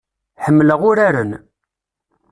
[0.43, 1.31] Ḥemmleɣ uraren.